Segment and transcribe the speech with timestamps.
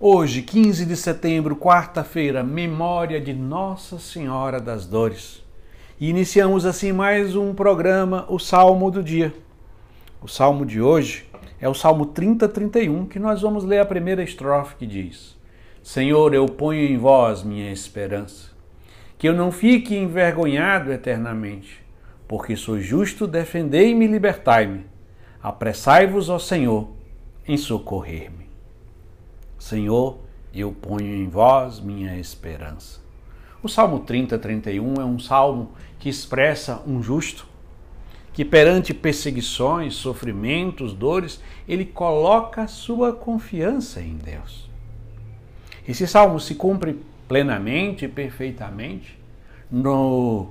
[0.00, 5.44] Hoje, 15 de setembro, quarta-feira, memória de Nossa Senhora das Dores.
[5.98, 9.34] E iniciamos assim mais um programa, o Salmo do Dia.
[10.22, 11.28] O salmo de hoje
[11.60, 15.36] é o Salmo 30, 31, que nós vamos ler a primeira estrofe que diz:
[15.82, 18.52] Senhor, eu ponho em vós minha esperança,
[19.18, 21.84] que eu não fique envergonhado eternamente,
[22.28, 24.86] porque sou justo, defendei-me e libertai-me.
[25.42, 26.86] Apressai-vos, ó Senhor,
[27.48, 28.47] em socorrer-me.
[29.58, 30.18] Senhor,
[30.54, 33.00] eu ponho em vós minha esperança.
[33.62, 37.46] O Salmo 30, 31 é um salmo que expressa um justo
[38.38, 44.70] que perante perseguições, sofrimentos, dores, ele coloca sua confiança em Deus.
[45.88, 49.18] Esse salmo se cumpre plenamente e perfeitamente
[49.68, 50.50] no,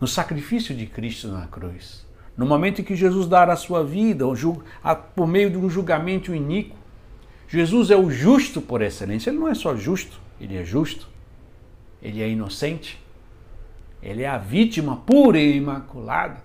[0.00, 2.06] no sacrifício de Cristo na cruz.
[2.36, 4.24] No momento em que Jesus dará a sua vida
[5.16, 6.76] por meio de um julgamento iníquo,
[7.48, 9.30] Jesus é o justo por excelência.
[9.30, 11.08] Ele não é só justo, ele é justo.
[12.02, 13.02] Ele é inocente.
[14.02, 16.44] Ele é a vítima pura e imaculada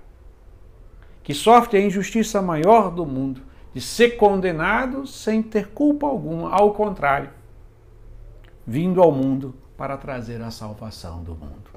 [1.23, 3.41] que sofre a injustiça maior do mundo
[3.73, 7.29] de ser condenado sem ter culpa alguma, ao contrário,
[8.65, 11.71] vindo ao mundo para trazer a salvação do mundo.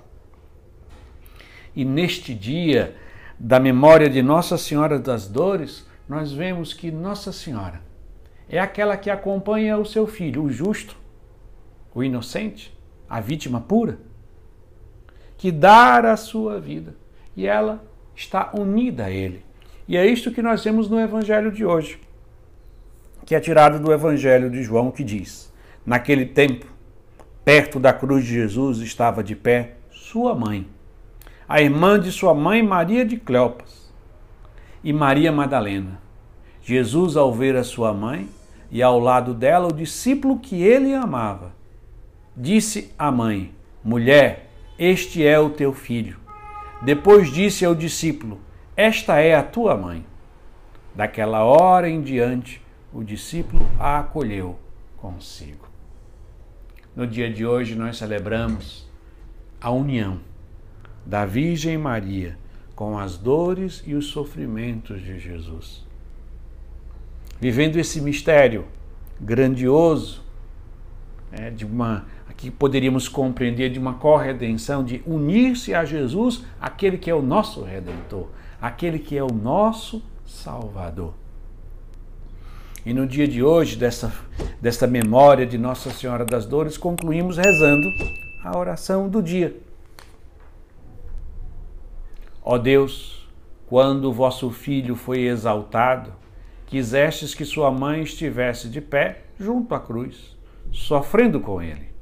[1.77, 2.97] E neste dia
[3.39, 7.83] da memória de Nossa Senhora das Dores, nós vemos que Nossa Senhora
[8.49, 10.97] é aquela que acompanha o seu filho, o justo,
[11.95, 12.77] o inocente,
[13.09, 13.99] a vítima pura,
[15.37, 16.95] que dá a sua vida
[17.37, 17.85] e ela
[18.15, 19.45] está unida a ele.
[19.87, 22.01] E é isto que nós vemos no evangelho de hoje,
[23.27, 25.53] que é tirado do evangelho de João, que diz:
[25.85, 26.67] Naquele tempo,
[27.45, 30.67] perto da cruz de Jesus estava de pé sua mãe,
[31.49, 33.93] a irmã de sua mãe Maria de Cleopas
[34.83, 36.04] e Maria Madalena.
[36.65, 38.27] Jesus, ao ver a sua mãe
[38.71, 41.55] e ao lado dela o discípulo que ele amava,
[42.35, 43.53] disse à mãe:
[43.85, 46.19] Mulher, este é o teu filho.
[46.81, 48.41] Depois disse ao discípulo:
[48.75, 50.07] Esta é a tua mãe.
[50.95, 52.63] Daquela hora em diante,
[52.95, 54.59] o discípulo a acolheu
[54.97, 55.69] consigo.
[56.97, 58.89] No dia de hoje, nós celebramos
[59.61, 60.19] a união
[61.05, 62.39] da Virgem Maria
[62.75, 65.85] com as dores e os sofrimentos de Jesus
[67.41, 68.65] vivendo esse mistério
[69.21, 70.23] grandioso,
[71.33, 72.05] é, de uma
[72.37, 77.63] que poderíamos compreender de uma corredenção, de unir-se a Jesus, aquele que é o nosso
[77.63, 78.27] redentor,
[78.61, 81.15] aquele que é o nosso Salvador.
[82.85, 84.13] E no dia de hoje, dessa,
[84.61, 87.89] dessa memória de Nossa Senhora das Dores, concluímos rezando
[88.43, 89.57] a oração do dia.
[92.43, 93.27] Ó Deus,
[93.67, 96.13] quando o vosso Filho foi exaltado,
[96.75, 100.37] quisestes que sua mãe estivesse de pé junto à cruz,
[100.73, 101.95] sofrendo com ele.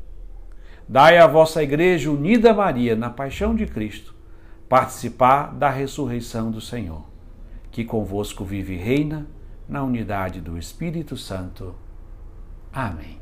[0.88, 4.14] Dai à vossa Igreja unida a Maria na paixão de Cristo,
[4.70, 7.04] participar da ressurreição do Senhor,
[7.70, 9.26] que convosco vive e reina
[9.68, 11.74] na unidade do Espírito Santo.
[12.72, 13.21] Amém.